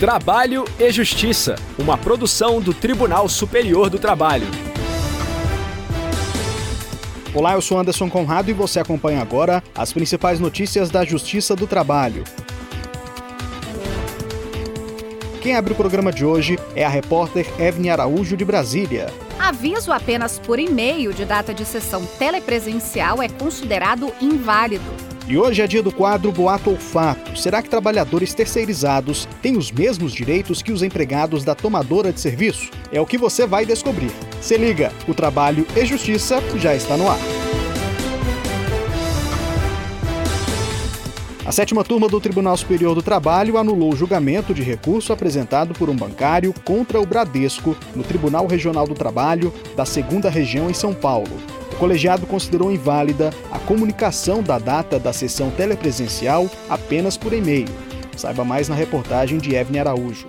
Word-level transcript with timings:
Trabalho 0.00 0.64
e 0.78 0.90
Justiça, 0.90 1.56
uma 1.78 1.98
produção 1.98 2.58
do 2.58 2.72
Tribunal 2.72 3.28
Superior 3.28 3.90
do 3.90 3.98
Trabalho. 3.98 4.46
Olá, 7.34 7.52
eu 7.52 7.60
sou 7.60 7.78
Anderson 7.78 8.08
Conrado 8.08 8.48
e 8.48 8.54
você 8.54 8.80
acompanha 8.80 9.20
agora 9.20 9.62
as 9.74 9.92
principais 9.92 10.40
notícias 10.40 10.88
da 10.88 11.04
Justiça 11.04 11.54
do 11.54 11.66
Trabalho. 11.66 12.24
Quem 15.42 15.54
abre 15.54 15.74
o 15.74 15.76
programa 15.76 16.10
de 16.10 16.24
hoje 16.24 16.58
é 16.74 16.82
a 16.82 16.88
repórter 16.88 17.46
Evne 17.60 17.90
Araújo 17.90 18.38
de 18.38 18.44
Brasília. 18.46 19.12
Aviso 19.38 19.92
apenas 19.92 20.38
por 20.38 20.58
e-mail 20.58 21.12
de 21.12 21.26
data 21.26 21.52
de 21.52 21.66
sessão 21.66 22.06
telepresencial 22.18 23.22
é 23.22 23.28
considerado 23.28 24.10
inválido. 24.18 25.09
E 25.30 25.38
hoje 25.38 25.62
é 25.62 25.66
dia 25.68 25.80
do 25.80 25.92
quadro 25.92 26.32
Boato 26.32 26.70
ou 26.70 26.76
Fato. 26.76 27.38
Será 27.38 27.62
que 27.62 27.70
trabalhadores 27.70 28.34
terceirizados 28.34 29.28
têm 29.40 29.56
os 29.56 29.70
mesmos 29.70 30.12
direitos 30.12 30.60
que 30.60 30.72
os 30.72 30.82
empregados 30.82 31.44
da 31.44 31.54
tomadora 31.54 32.12
de 32.12 32.18
serviço? 32.18 32.68
É 32.90 33.00
o 33.00 33.06
que 33.06 33.16
você 33.16 33.46
vai 33.46 33.64
descobrir. 33.64 34.10
Se 34.40 34.58
liga, 34.58 34.92
o 35.06 35.14
Trabalho 35.14 35.64
e 35.76 35.86
Justiça 35.86 36.42
já 36.56 36.74
está 36.74 36.96
no 36.96 37.08
ar. 37.08 37.20
A 41.46 41.52
sétima 41.52 41.84
turma 41.84 42.08
do 42.08 42.20
Tribunal 42.20 42.56
Superior 42.56 42.96
do 42.96 43.02
Trabalho 43.02 43.56
anulou 43.56 43.92
o 43.92 43.96
julgamento 43.96 44.52
de 44.52 44.64
recurso 44.64 45.12
apresentado 45.12 45.74
por 45.74 45.88
um 45.88 45.94
bancário 45.94 46.52
contra 46.64 47.00
o 47.00 47.06
Bradesco 47.06 47.76
no 47.94 48.02
Tribunal 48.02 48.48
Regional 48.48 48.84
do 48.84 48.94
Trabalho 48.94 49.54
da 49.76 49.84
Segunda 49.84 50.28
Região 50.28 50.68
em 50.68 50.74
São 50.74 50.92
Paulo 50.92 51.59
colegiado 51.80 52.26
considerou 52.26 52.70
inválida 52.70 53.30
a 53.50 53.58
comunicação 53.58 54.42
da 54.42 54.58
data 54.58 54.98
da 54.98 55.14
sessão 55.14 55.50
telepresencial 55.50 56.44
apenas 56.68 57.16
por 57.16 57.32
e-mail. 57.32 57.68
Saiba 58.18 58.44
mais 58.44 58.68
na 58.68 58.74
reportagem 58.74 59.38
de 59.38 59.54
Evne 59.54 59.78
Araújo. 59.78 60.28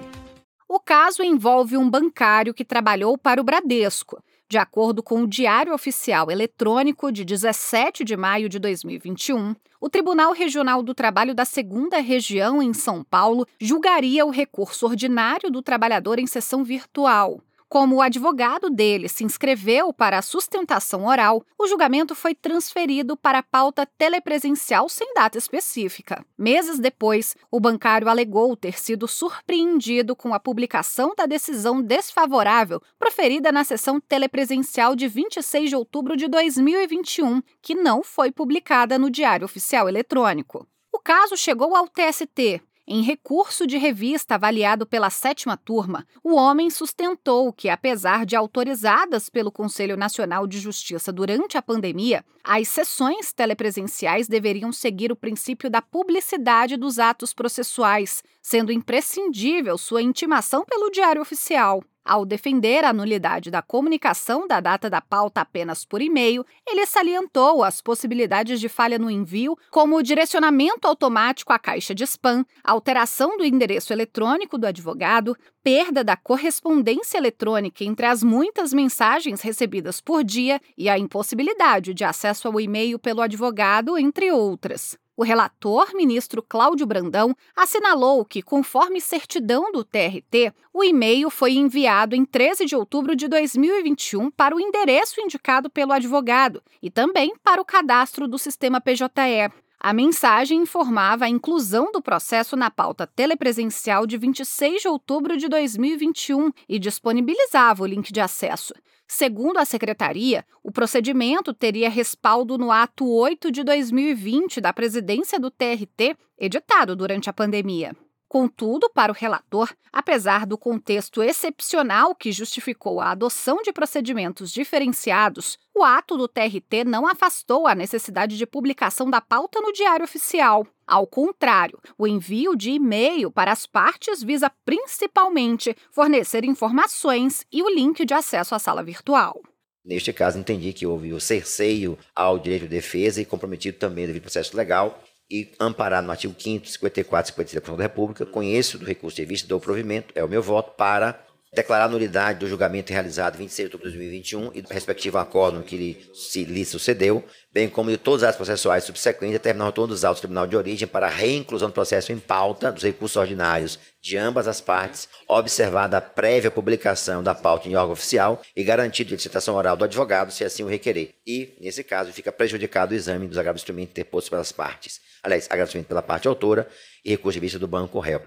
O 0.65 0.79
caso 0.79 1.21
envolve 1.21 1.75
um 1.75 1.89
bancário 1.89 2.53
que 2.53 2.63
trabalhou 2.63 3.17
para 3.17 3.41
o 3.41 3.43
Bradesco. 3.43 4.23
De 4.49 4.57
acordo 4.57 5.03
com 5.03 5.23
o 5.23 5.27
Diário 5.27 5.73
Oficial 5.73 6.31
Eletrônico 6.31 7.11
de 7.11 7.25
17 7.25 8.05
de 8.05 8.15
maio 8.15 8.47
de 8.47 8.57
2021, 8.57 9.53
o 9.81 9.89
Tribunal 9.89 10.31
Regional 10.31 10.81
do 10.81 10.93
Trabalho 10.93 11.35
da 11.35 11.43
Segunda 11.43 11.99
Região 11.99 12.63
em 12.63 12.73
São 12.73 13.03
Paulo 13.03 13.45
julgaria 13.59 14.25
o 14.25 14.29
recurso 14.29 14.85
ordinário 14.85 15.51
do 15.51 15.61
trabalhador 15.61 16.17
em 16.17 16.27
sessão 16.27 16.63
virtual. 16.63 17.41
Como 17.71 17.95
o 17.95 18.01
advogado 18.01 18.69
dele 18.69 19.07
se 19.07 19.23
inscreveu 19.23 19.93
para 19.93 20.17
a 20.17 20.21
sustentação 20.21 21.05
oral, 21.05 21.41
o 21.57 21.65
julgamento 21.65 22.13
foi 22.13 22.35
transferido 22.35 23.15
para 23.15 23.37
a 23.37 23.43
pauta 23.43 23.85
telepresencial 23.97 24.89
sem 24.89 25.13
data 25.13 25.37
específica. 25.37 26.25
Meses 26.37 26.79
depois, 26.79 27.33
o 27.49 27.61
bancário 27.61 28.09
alegou 28.09 28.57
ter 28.57 28.77
sido 28.77 29.07
surpreendido 29.07 30.17
com 30.17 30.33
a 30.33 30.39
publicação 30.39 31.13
da 31.15 31.25
decisão 31.25 31.81
desfavorável 31.81 32.81
proferida 32.99 33.53
na 33.53 33.63
sessão 33.63 34.01
telepresencial 34.01 34.93
de 34.93 35.07
26 35.07 35.69
de 35.69 35.75
outubro 35.77 36.17
de 36.17 36.27
2021, 36.27 37.41
que 37.61 37.73
não 37.73 38.03
foi 38.03 38.33
publicada 38.33 38.99
no 38.99 39.09
Diário 39.09 39.45
Oficial 39.45 39.87
Eletrônico. 39.87 40.67
O 40.91 40.99
caso 40.99 41.37
chegou 41.37 41.73
ao 41.73 41.87
TST, 41.87 42.61
em 42.91 43.01
recurso 43.01 43.65
de 43.65 43.77
revista 43.77 44.35
avaliado 44.35 44.85
pela 44.85 45.09
sétima 45.09 45.55
turma, 45.55 46.05
o 46.21 46.35
homem 46.35 46.69
sustentou 46.69 47.53
que, 47.53 47.69
apesar 47.69 48.25
de 48.25 48.35
autorizadas 48.35 49.29
pelo 49.29 49.49
Conselho 49.49 49.95
Nacional 49.95 50.45
de 50.45 50.59
Justiça 50.59 51.09
durante 51.09 51.57
a 51.57 51.61
pandemia, 51.61 52.25
as 52.43 52.67
sessões 52.67 53.31
telepresenciais 53.31 54.27
deveriam 54.27 54.73
seguir 54.73 55.09
o 55.09 55.15
princípio 55.15 55.69
da 55.69 55.81
publicidade 55.81 56.75
dos 56.75 56.99
atos 56.99 57.33
processuais, 57.33 58.21
sendo 58.41 58.73
imprescindível 58.73 59.77
sua 59.77 60.01
intimação 60.01 60.65
pelo 60.65 60.91
Diário 60.91 61.21
Oficial. 61.21 61.81
Ao 62.03 62.25
defender 62.25 62.83
a 62.83 62.91
nulidade 62.91 63.51
da 63.51 63.61
comunicação 63.61 64.47
da 64.47 64.59
data 64.59 64.89
da 64.89 64.99
pauta 64.99 65.41
apenas 65.41 65.85
por 65.85 66.01
e-mail, 66.01 66.43
ele 66.67 66.85
salientou 66.87 67.63
as 67.63 67.79
possibilidades 67.79 68.59
de 68.59 68.67
falha 68.67 68.97
no 68.97 69.09
envio, 69.09 69.55
como 69.69 69.95
o 69.95 70.01
direcionamento 70.01 70.87
automático 70.87 71.53
à 71.53 71.59
caixa 71.59 71.93
de 71.93 72.03
spam, 72.03 72.43
alteração 72.63 73.37
do 73.37 73.45
endereço 73.45 73.93
eletrônico 73.93 74.57
do 74.57 74.65
advogado, 74.65 75.37
perda 75.63 76.03
da 76.03 76.17
correspondência 76.17 77.19
eletrônica 77.19 77.83
entre 77.83 78.07
as 78.07 78.23
muitas 78.23 78.73
mensagens 78.73 79.41
recebidas 79.41 80.01
por 80.01 80.23
dia 80.23 80.59
e 80.75 80.89
a 80.89 80.97
impossibilidade 80.97 81.93
de 81.93 82.03
acesso 82.03 82.47
ao 82.47 82.59
e-mail 82.59 82.97
pelo 82.97 83.21
advogado, 83.21 83.95
entre 83.95 84.31
outras. 84.31 84.97
O 85.21 85.23
relator, 85.23 85.93
ministro 85.93 86.41
Cláudio 86.41 86.87
Brandão, 86.87 87.37
assinalou 87.55 88.25
que, 88.25 88.41
conforme 88.41 88.99
certidão 88.99 89.71
do 89.71 89.83
TRT, 89.83 90.51
o 90.73 90.83
e-mail 90.83 91.29
foi 91.29 91.51
enviado 91.51 92.15
em 92.15 92.25
13 92.25 92.65
de 92.65 92.75
outubro 92.75 93.15
de 93.15 93.27
2021 93.27 94.31
para 94.31 94.55
o 94.55 94.59
endereço 94.59 95.21
indicado 95.21 95.69
pelo 95.69 95.91
advogado 95.91 96.63
e 96.81 96.89
também 96.89 97.35
para 97.43 97.61
o 97.61 97.65
cadastro 97.65 98.27
do 98.27 98.39
sistema 98.39 98.81
PJE. 98.81 99.53
A 99.83 99.93
mensagem 99.93 100.61
informava 100.61 101.25
a 101.25 101.29
inclusão 101.29 101.91
do 101.91 102.03
processo 102.03 102.55
na 102.55 102.69
pauta 102.69 103.07
telepresencial 103.07 104.05
de 104.05 104.15
26 104.15 104.83
de 104.83 104.87
outubro 104.87 105.35
de 105.35 105.47
2021 105.47 106.51
e 106.69 106.77
disponibilizava 106.77 107.81
o 107.81 107.87
link 107.87 108.13
de 108.13 108.21
acesso. 108.21 108.75
Segundo 109.07 109.57
a 109.57 109.65
secretaria, 109.65 110.45
o 110.63 110.71
procedimento 110.71 111.51
teria 111.51 111.89
respaldo 111.89 112.59
no 112.59 112.71
ato 112.71 113.09
8 113.09 113.51
de 113.51 113.63
2020 113.63 114.61
da 114.61 114.71
presidência 114.71 115.39
do 115.39 115.49
TRT, 115.49 116.15
editado 116.37 116.95
durante 116.95 117.27
a 117.27 117.33
pandemia. 117.33 117.95
Contudo, 118.31 118.89
para 118.89 119.11
o 119.11 119.13
relator, 119.13 119.75
apesar 119.91 120.45
do 120.45 120.57
contexto 120.57 121.21
excepcional 121.21 122.15
que 122.15 122.31
justificou 122.31 123.01
a 123.01 123.11
adoção 123.11 123.61
de 123.61 123.73
procedimentos 123.73 124.53
diferenciados, 124.53 125.59
o 125.75 125.83
ato 125.83 126.15
do 126.15 126.29
TRT 126.29 126.85
não 126.85 127.05
afastou 127.05 127.67
a 127.67 127.75
necessidade 127.75 128.37
de 128.37 128.45
publicação 128.45 129.09
da 129.09 129.19
pauta 129.19 129.59
no 129.59 129.73
Diário 129.73 130.05
Oficial. 130.05 130.65
Ao 130.87 131.05
contrário, 131.05 131.77
o 131.97 132.07
envio 132.07 132.55
de 132.55 132.71
e-mail 132.71 133.29
para 133.29 133.51
as 133.51 133.65
partes 133.65 134.23
visa 134.23 134.49
principalmente 134.63 135.75
fornecer 135.91 136.45
informações 136.45 137.45
e 137.51 137.61
o 137.61 137.69
link 137.69 138.05
de 138.05 138.13
acesso 138.13 138.55
à 138.55 138.59
sala 138.59 138.81
virtual. 138.81 139.41
Neste 139.83 140.13
caso, 140.13 140.39
entendi 140.39 140.71
que 140.71 140.85
houve 140.85 141.11
o 141.11 141.19
cerceio 141.19 141.97
ao 142.15 142.39
direito 142.39 142.61
de 142.61 142.69
defesa 142.69 143.19
e 143.19 143.25
comprometido 143.25 143.77
também 143.77 144.05
devido 144.05 144.21
processo 144.21 144.55
legal, 144.55 145.03
e 145.31 145.49
amparado 145.57 146.05
no 146.05 146.11
artigo 146.11 146.35
5 146.37 146.67
54 146.67 147.31
e 147.31 147.33
56 147.33 147.33
da 147.33 147.35
Constituição 147.35 147.77
da 147.77 147.83
República, 147.83 148.25
conheço 148.25 148.77
do 148.77 148.85
recurso 148.85 149.15
de 149.15 149.25
vista 149.25 149.47
do 149.47 149.59
provimento, 149.59 150.13
é 150.13 150.23
o 150.23 150.27
meu 150.27 150.43
voto 150.43 150.71
para 150.75 151.25
declarar 151.53 151.85
a 151.85 151.89
nulidade 151.89 152.39
do 152.39 152.47
julgamento 152.47 152.93
realizado 152.93 153.35
em 153.35 153.39
26 153.39 153.69
de 153.69 153.75
outubro 153.75 153.91
de 153.91 153.97
2021 153.97 154.51
e 154.53 154.61
do 154.61 154.69
respectivo 154.69 155.17
acordo 155.17 155.61
que 155.61 155.75
lhe, 155.75 156.09
se, 156.13 156.45
lhe 156.45 156.63
sucedeu, 156.63 157.23
bem 157.51 157.67
como 157.67 157.89
de 157.89 157.97
todas 157.97 158.23
as 158.23 158.37
processuais 158.37 158.85
subsequentes, 158.85 159.33
determinar 159.33 159.65
o 159.65 159.67
retorno 159.67 159.93
dos 159.93 160.05
autos 160.05 160.21
do 160.21 160.23
Tribunal 160.23 160.47
de 160.47 160.55
Origem 160.55 160.87
para 160.87 161.07
a 161.07 161.09
reinclusão 161.09 161.67
do 161.69 161.73
processo 161.73 162.13
em 162.13 162.19
pauta 162.19 162.71
dos 162.71 162.83
recursos 162.83 163.17
ordinários 163.17 163.77
de 164.01 164.17
ambas 164.17 164.47
as 164.47 164.61
partes, 164.61 165.09
observada 165.27 165.97
a 165.97 166.01
prévia 166.01 166.49
publicação 166.49 167.21
da 167.21 167.35
pauta 167.35 167.67
em 167.67 167.75
órgão 167.75 167.91
oficial 167.91 168.41
e 168.55 168.63
garantido 168.63 169.13
a 169.13 169.19
citação 169.19 169.55
oral 169.55 169.75
do 169.75 169.83
advogado, 169.83 170.31
se 170.31 170.45
assim 170.45 170.63
o 170.63 170.67
requerer. 170.67 171.15
E, 171.27 171.57
nesse 171.59 171.83
caso, 171.83 172.13
fica 172.13 172.31
prejudicado 172.31 172.93
o 172.93 172.95
exame 172.95 173.27
dos 173.27 173.37
agravos 173.37 173.61
instrumentos 173.61 173.91
interpostos 173.91 174.29
pelas 174.29 174.53
partes. 174.53 175.01
Aliás, 175.23 175.47
agravamento 175.49 175.87
pela 175.87 176.01
parte 176.01 176.27
autora 176.27 176.67
e 177.05 177.09
recurso 177.11 177.35
de 177.35 177.39
vista 177.41 177.59
do 177.59 177.67
banco 177.67 177.99
réu. 177.99 178.21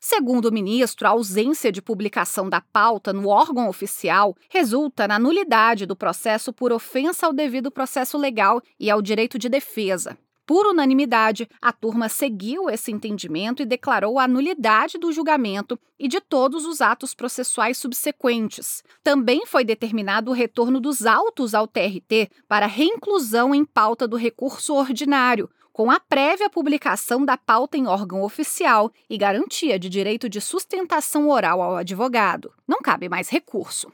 Segundo 0.00 0.46
o 0.46 0.52
ministro, 0.52 1.06
a 1.06 1.10
ausência 1.10 1.72
de 1.72 1.82
publicação 1.82 2.48
da 2.48 2.60
pauta 2.60 3.12
no 3.12 3.28
órgão 3.28 3.68
oficial 3.68 4.36
resulta 4.48 5.08
na 5.08 5.18
nulidade 5.18 5.84
do 5.84 5.96
processo 5.96 6.52
por 6.52 6.70
ofensa 6.70 7.26
ao 7.26 7.32
devido 7.32 7.72
processo 7.72 8.16
legal 8.16 8.62
e 8.78 8.88
ao 8.88 9.02
direito 9.02 9.38
de 9.38 9.48
defesa. 9.48 10.16
Por 10.46 10.64
unanimidade, 10.64 11.48
a 11.60 11.72
turma 11.72 12.08
seguiu 12.08 12.70
esse 12.70 12.92
entendimento 12.92 13.62
e 13.62 13.66
declarou 13.66 14.16
a 14.16 14.28
nulidade 14.28 14.96
do 14.96 15.10
julgamento 15.12 15.76
e 15.98 16.06
de 16.06 16.20
todos 16.20 16.64
os 16.64 16.80
atos 16.80 17.12
processuais 17.12 17.76
subsequentes. 17.76 18.84
Também 19.02 19.44
foi 19.44 19.64
determinado 19.64 20.30
o 20.30 20.34
retorno 20.34 20.78
dos 20.78 21.04
autos 21.04 21.52
ao 21.52 21.66
TRT 21.66 22.30
para 22.46 22.66
reinclusão 22.66 23.52
em 23.52 23.64
pauta 23.64 24.06
do 24.06 24.14
recurso 24.16 24.72
ordinário, 24.74 25.50
com 25.76 25.90
a 25.90 26.00
prévia 26.00 26.48
publicação 26.48 27.22
da 27.22 27.36
pauta 27.36 27.76
em 27.76 27.86
órgão 27.86 28.22
oficial 28.22 28.90
e 29.10 29.18
garantia 29.18 29.78
de 29.78 29.90
direito 29.90 30.26
de 30.26 30.40
sustentação 30.40 31.28
oral 31.28 31.60
ao 31.60 31.76
advogado. 31.76 32.50
Não 32.66 32.78
cabe 32.78 33.10
mais 33.10 33.28
recurso. 33.28 33.92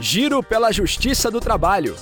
Giro 0.00 0.42
pela 0.42 0.72
Justiça 0.72 1.30
do 1.30 1.38
Trabalho. 1.38 1.96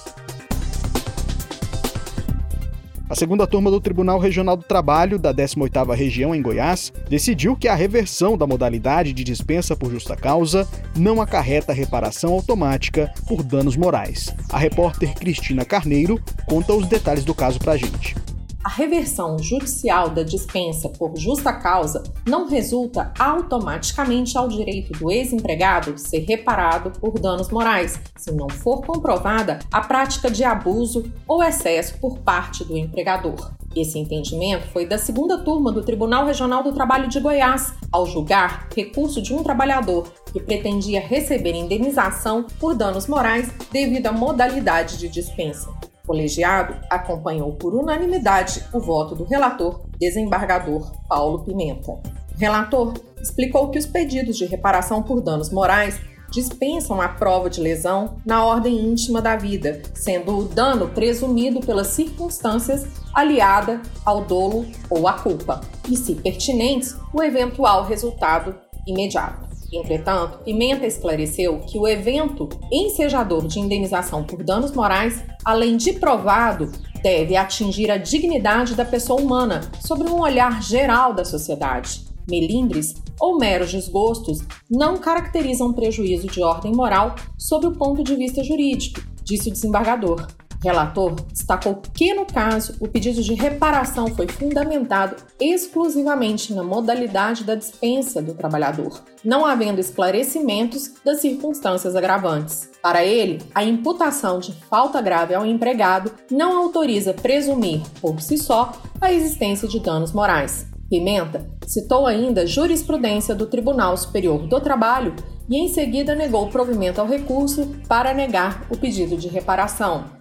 A 3.09 3.15
segunda 3.15 3.47
turma 3.47 3.71
do 3.71 3.81
Tribunal 3.81 4.19
Regional 4.19 4.57
do 4.57 4.65
Trabalho 4.65 5.17
da 5.17 5.33
18ª 5.33 5.95
Região 5.95 6.35
em 6.35 6.43
Goiás 6.43 6.93
decidiu 7.09 7.55
que 7.55 7.69
a 7.69 7.75
reversão 7.75 8.37
da 8.37 8.49
modalidade 8.49 9.13
de 9.13 9.23
dispensa 9.23 9.77
por 9.77 9.93
justa 9.93 10.17
causa 10.17 10.67
não 10.97 11.23
acarreta 11.23 11.73
reparação 11.73 12.33
automática 12.33 13.13
por 13.29 13.45
danos 13.45 13.77
morais. 13.77 14.35
A 14.51 14.59
repórter 14.59 15.15
Cristina 15.15 15.65
Carneiro 15.65 16.21
conta 16.47 16.75
os 16.75 16.89
detalhes 16.89 17.25
do 17.25 17.33
caso 17.33 17.61
pra 17.61 17.77
gente. 17.77 18.17
A 18.67 18.69
reversão 18.69 19.39
judicial 19.39 20.11
da 20.11 20.25
dispensa 20.25 20.89
por 20.89 21.17
justa 21.17 21.53
causa 21.53 22.03
não 22.27 22.49
resulta 22.49 23.13
automaticamente 23.17 24.37
ao 24.37 24.49
direito 24.49 24.93
do 24.99 25.09
ex-empregado 25.09 25.97
ser 25.97 26.25
reparado 26.25 26.91
por 26.99 27.17
danos 27.21 27.49
morais, 27.49 28.01
se 28.17 28.33
não 28.33 28.49
for 28.49 28.85
comprovada 28.85 29.61
a 29.71 29.81
prática 29.83 30.29
de 30.29 30.43
abuso 30.43 31.13
ou 31.29 31.45
excesso 31.45 31.97
por 32.01 32.19
parte 32.19 32.65
do 32.65 32.77
empregador. 32.77 33.53
Esse 33.77 34.01
entendimento 34.01 34.67
foi 34.73 34.85
da 34.85 34.99
segunda 34.99 35.39
turma 35.39 35.71
do 35.71 35.85
Tribunal 35.85 36.27
Regional 36.27 36.65
do 36.65 36.73
Trabalho 36.73 37.09
de 37.09 37.21
Goiás, 37.21 37.73
ao 37.93 38.05
julgar 38.05 38.69
recurso 38.75 39.23
de 39.23 39.33
um 39.33 39.45
trabalhador 39.45 40.09
que 40.33 40.41
pretendia 40.41 41.01
receber 41.01 41.55
indenização 41.55 42.45
por 42.59 42.75
danos 42.75 43.07
morais 43.07 43.49
devido 43.71 44.09
à 44.09 44.13
modalidade 44.13 44.99
de 44.99 45.09
dispensa. 45.09 45.73
Colegiado 46.07 46.77
acompanhou 46.89 47.53
por 47.55 47.75
unanimidade 47.75 48.63
o 48.73 48.79
voto 48.79 49.15
do 49.15 49.25
relator, 49.25 49.83
desembargador 49.99 50.93
Paulo 51.09 51.45
Pimenta. 51.45 51.91
O 51.91 52.39
relator 52.39 52.95
explicou 53.21 53.71
que 53.71 53.79
os 53.79 53.87
pedidos 53.87 54.37
de 54.37 54.47
reparação 54.47 55.03
por 55.03 55.21
danos 55.21 55.51
morais 55.51 55.99
dispensam 56.31 57.01
a 57.01 57.09
prova 57.09 57.49
de 57.49 57.61
lesão 57.61 58.17
na 58.25 58.45
ordem 58.45 58.77
íntima 58.77 59.23
da 59.23 59.37
vida, 59.37 59.83
sendo 59.95 60.39
o 60.39 60.45
dano 60.45 60.89
presumido 60.89 61.61
pelas 61.61 61.89
circunstâncias 61.89 62.87
aliada 63.15 63.81
ao 64.05 64.25
dolo 64.25 64.67
ou 64.91 65.09
à 65.09 65.15
culpa, 65.15 65.61
e, 65.89 65.97
se 65.97 66.15
pertinentes, 66.15 66.97
o 67.13 67.23
eventual 67.23 67.85
resultado 67.85 68.55
imediato. 68.87 69.46
Entretanto, 69.73 70.39
Pimenta 70.45 70.87
esclareceu 70.87 71.61
que 71.61 71.79
o 71.79 71.89
evento 71.89 72.49
ensejador 72.71 73.47
de 73.47 73.59
indenização 73.59 74.25
por 74.25 74.43
danos 74.43 74.73
morais, 74.73 75.25
além 75.45 75.77
de 75.77 75.95
provado, 75.95 76.71
deve 77.03 77.37
atingir 77.37 77.91
a 77.91 77.97
dignidade 77.97 78.75
da 78.75 78.85
pessoa 78.85 79.21
humana 79.21 79.61
sobre 79.81 80.09
um 80.09 80.21
olhar 80.21 80.63
geral 80.63 81.13
da 81.13 81.25
sociedade. 81.25 82.05
Melindres 82.29 82.95
ou 83.21 83.39
meros 83.39 83.73
desgostos 83.73 84.41
não 84.71 84.99
caracterizam 84.99 85.73
prejuízo 85.73 86.27
de 86.27 86.43
ordem 86.43 86.73
moral 86.73 87.15
sob 87.39 87.67
o 87.67 87.73
ponto 87.73 88.03
de 88.03 88.15
vista 88.17 88.43
jurídico, 88.43 89.01
disse 89.23 89.49
o 89.49 89.53
desembargador. 89.53 90.27
Relator 90.63 91.15
destacou 91.33 91.81
que, 91.95 92.15
no 92.15 92.27
caso, 92.27 92.77
o 92.81 92.89
pedido 92.89 93.23
de 93.23 93.35
reparação 93.35 94.09
foi 94.09 94.27
fundamentado 94.27 95.17
exclusivamente 95.39 96.53
na 96.53 96.63
modalidade 96.63 97.45
da 97.45 97.55
dispensa 97.55 98.21
do 98.23 98.35
trabalhador, 98.35 99.03
não 99.25 99.45
havendo 99.45 99.81
esclarecimentos 99.81 100.93
das 101.05 101.21
circunstâncias 101.21 101.95
agravantes. 101.95 102.69
Para 102.83 103.05
ele, 103.05 103.43
a 103.55 103.65
imputação 103.65 104.39
de 104.39 104.53
falta 104.53 105.01
grave 105.01 105.35
ao 105.35 105.45
empregado 105.45 106.13
não 106.31 106.57
autoriza 106.57 107.13
presumir, 107.13 107.83
por 108.01 108.21
si 108.21 108.39
só, 108.39 108.73
a 109.01 109.13
existência 109.13 109.69
de 109.69 109.81
danos 109.81 110.13
morais. 110.13 110.67
Pimenta 110.89 111.45
citou 111.67 112.07
ainda 112.07 112.47
jurisprudência 112.47 113.35
do 113.35 113.47
Tribunal 113.47 113.97
Superior 113.97 114.47
do 114.47 114.61
Trabalho 114.61 115.15
e 115.49 115.57
em 115.57 115.69
seguida 115.69 116.15
negou 116.15 116.49
provimento 116.49 117.01
ao 117.01 117.07
recurso 117.07 117.75
para 117.89 118.15
negar 118.15 118.65
o 118.71 118.77
pedido 118.77 119.17
de 119.17 119.29
reparação. 119.29 120.16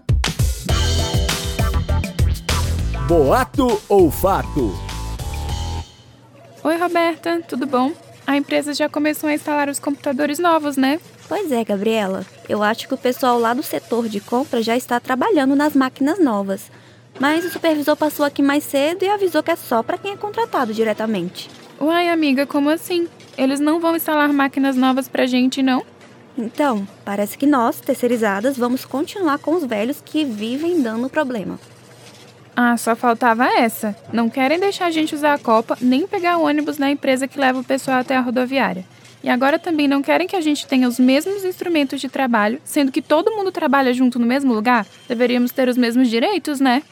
Boato 3.07 3.79
ou 3.87 4.09
fato? 4.09 4.73
Oi, 6.63 6.75
Roberta, 6.75 7.39
tudo 7.47 7.67
bom? 7.67 7.91
A 8.25 8.35
empresa 8.35 8.73
já 8.73 8.89
começou 8.89 9.29
a 9.29 9.33
instalar 9.35 9.69
os 9.69 9.77
computadores 9.77 10.39
novos, 10.39 10.75
né? 10.75 10.99
Pois 11.29 11.51
é, 11.51 11.63
Gabriela. 11.63 12.25
Eu 12.49 12.63
acho 12.63 12.87
que 12.87 12.95
o 12.95 12.97
pessoal 12.97 13.37
lá 13.37 13.53
do 13.53 13.61
setor 13.61 14.09
de 14.09 14.19
compra 14.19 14.63
já 14.63 14.75
está 14.75 14.99
trabalhando 14.99 15.55
nas 15.55 15.75
máquinas 15.75 16.17
novas. 16.17 16.71
Mas 17.19 17.45
o 17.45 17.51
supervisor 17.51 17.95
passou 17.95 18.25
aqui 18.25 18.41
mais 18.41 18.63
cedo 18.63 19.03
e 19.03 19.07
avisou 19.07 19.43
que 19.43 19.51
é 19.51 19.55
só 19.55 19.83
para 19.83 19.99
quem 19.99 20.13
é 20.13 20.17
contratado 20.17 20.73
diretamente. 20.73 21.47
Uai, 21.79 22.09
amiga, 22.09 22.47
como 22.47 22.71
assim? 22.71 23.07
Eles 23.37 23.59
não 23.59 23.79
vão 23.79 23.95
instalar 23.95 24.33
máquinas 24.33 24.75
novas 24.75 25.07
pra 25.07 25.27
gente, 25.27 25.61
não? 25.61 25.85
Então, 26.35 26.87
parece 27.05 27.37
que 27.37 27.45
nós, 27.45 27.79
terceirizadas, 27.79 28.57
vamos 28.57 28.83
continuar 28.83 29.37
com 29.37 29.53
os 29.53 29.63
velhos 29.63 30.01
que 30.03 30.25
vivem 30.25 30.81
dando 30.81 31.07
problema. 31.07 31.59
Ah, 32.55 32.77
só 32.77 32.95
faltava 32.95 33.45
essa. 33.45 33.95
Não 34.13 34.29
querem 34.29 34.57
deixar 34.57 34.85
a 34.85 34.91
gente 34.91 35.13
usar 35.13 35.33
a 35.33 35.37
Copa, 35.37 35.77
nem 35.81 36.07
pegar 36.07 36.37
o 36.37 36.45
ônibus 36.45 36.77
da 36.77 36.89
empresa 36.89 37.27
que 37.27 37.39
leva 37.39 37.59
o 37.59 37.63
pessoal 37.63 37.97
até 37.99 38.15
a 38.15 38.21
rodoviária. 38.21 38.85
E 39.21 39.29
agora 39.29 39.57
também 39.57 39.87
não 39.87 40.01
querem 40.01 40.27
que 40.27 40.35
a 40.35 40.41
gente 40.41 40.67
tenha 40.67 40.87
os 40.87 40.99
mesmos 40.99 41.43
instrumentos 41.43 41.99
de 41.99 42.07
trabalho, 42.07 42.61
sendo 42.63 42.91
que 42.91 43.01
todo 43.01 43.35
mundo 43.35 43.51
trabalha 43.51 43.91
junto 43.91 44.19
no 44.19 44.25
mesmo 44.25 44.53
lugar? 44.53 44.85
Deveríamos 45.09 45.51
ter 45.51 45.67
os 45.67 45.75
mesmos 45.75 46.09
direitos, 46.09 46.59
né? 46.59 46.83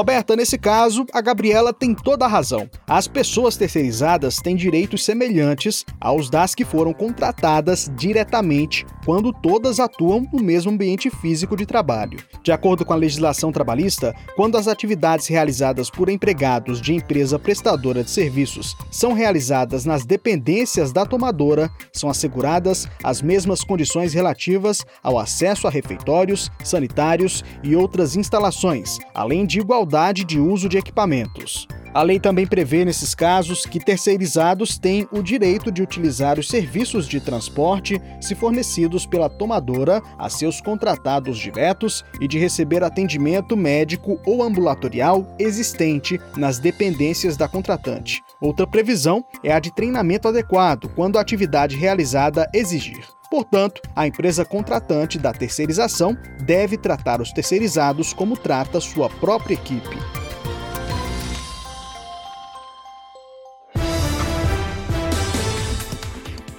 Roberta, 0.00 0.34
nesse 0.34 0.56
caso, 0.56 1.04
a 1.12 1.20
Gabriela 1.20 1.74
tem 1.74 1.94
toda 1.94 2.24
a 2.24 2.28
razão. 2.28 2.70
As 2.86 3.06
pessoas 3.06 3.58
terceirizadas 3.58 4.36
têm 4.36 4.56
direitos 4.56 5.04
semelhantes 5.04 5.84
aos 6.00 6.30
das 6.30 6.54
que 6.54 6.64
foram 6.64 6.94
contratadas 6.94 7.92
diretamente 7.98 8.86
quando 9.04 9.30
todas 9.30 9.78
atuam 9.78 10.26
no 10.32 10.42
mesmo 10.42 10.72
ambiente 10.72 11.10
físico 11.10 11.54
de 11.54 11.66
trabalho. 11.66 12.18
De 12.42 12.50
acordo 12.50 12.82
com 12.82 12.94
a 12.94 12.96
legislação 12.96 13.52
trabalhista, 13.52 14.14
quando 14.36 14.56
as 14.56 14.68
atividades 14.68 15.26
realizadas 15.26 15.90
por 15.90 16.08
empregados 16.08 16.80
de 16.80 16.94
empresa 16.94 17.38
prestadora 17.38 18.02
de 18.02 18.10
serviços 18.10 18.74
são 18.90 19.12
realizadas 19.12 19.84
nas 19.84 20.06
dependências 20.06 20.92
da 20.92 21.04
tomadora, 21.04 21.70
são 21.92 22.08
asseguradas 22.08 22.88
as 23.04 23.20
mesmas 23.20 23.62
condições 23.62 24.14
relativas 24.14 24.82
ao 25.02 25.18
acesso 25.18 25.66
a 25.66 25.70
refeitórios, 25.70 26.50
sanitários 26.64 27.44
e 27.62 27.76
outras 27.76 28.16
instalações, 28.16 28.98
além 29.14 29.44
de 29.44 29.60
igualdade 29.60 29.89
igualdade 29.90 30.24
de 30.24 30.38
uso 30.38 30.68
de 30.68 30.78
equipamentos. 30.78 31.66
A 31.92 32.04
lei 32.04 32.20
também 32.20 32.46
prevê, 32.46 32.84
nesses 32.84 33.16
casos, 33.16 33.66
que 33.66 33.80
terceirizados 33.80 34.78
têm 34.78 35.08
o 35.10 35.20
direito 35.20 35.72
de 35.72 35.82
utilizar 35.82 36.38
os 36.38 36.48
serviços 36.48 37.08
de 37.08 37.20
transporte 37.20 38.00
se 38.20 38.36
fornecidos 38.36 39.04
pela 39.04 39.28
tomadora 39.28 40.00
a 40.16 40.28
seus 40.30 40.60
contratados 40.60 41.36
diretos 41.36 42.04
e 42.20 42.28
de 42.28 42.38
receber 42.38 42.84
atendimento 42.84 43.56
médico 43.56 44.20
ou 44.24 44.44
ambulatorial 44.44 45.26
existente 45.36 46.20
nas 46.36 46.60
dependências 46.60 47.36
da 47.36 47.48
contratante. 47.48 48.22
Outra 48.40 48.68
previsão 48.68 49.24
é 49.42 49.52
a 49.52 49.58
de 49.58 49.74
treinamento 49.74 50.28
adequado 50.28 50.88
quando 50.94 51.18
a 51.18 51.20
atividade 51.20 51.74
realizada 51.74 52.48
exigir. 52.54 53.19
Portanto, 53.30 53.80
a 53.94 54.08
empresa 54.08 54.44
contratante 54.44 55.16
da 55.16 55.32
terceirização 55.32 56.18
deve 56.42 56.76
tratar 56.76 57.20
os 57.20 57.30
terceirizados 57.30 58.12
como 58.12 58.36
trata 58.36 58.80
sua 58.80 59.08
própria 59.08 59.54
equipe. 59.54 59.96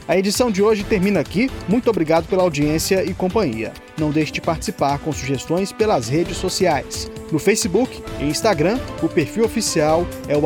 A 0.07 0.17
edição 0.17 0.49
de 0.49 0.61
hoje 0.61 0.83
termina 0.83 1.19
aqui. 1.19 1.49
Muito 1.67 1.89
obrigado 1.89 2.27
pela 2.27 2.43
audiência 2.43 3.03
e 3.03 3.13
companhia. 3.13 3.73
Não 3.97 4.11
deixe 4.11 4.31
de 4.31 4.41
participar 4.41 4.99
com 4.99 5.11
sugestões 5.11 5.71
pelas 5.71 6.07
redes 6.07 6.37
sociais. 6.37 7.09
No 7.31 7.39
Facebook 7.39 8.03
e 8.19 8.25
Instagram, 8.25 8.77
o 9.01 9.07
perfil 9.07 9.45
oficial 9.45 10.05
é 10.27 10.35
o 10.35 10.41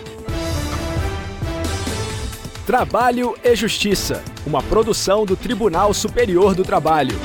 Trabalho 2.65 3.35
e 3.43 3.55
Justiça, 3.55 4.21
uma 4.45 4.61
produção 4.61 5.25
do 5.25 5.35
Tribunal 5.35 5.93
Superior 5.93 6.53
do 6.53 6.63
Trabalho. 6.63 7.15